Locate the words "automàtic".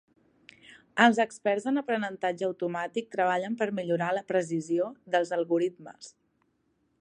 2.47-3.11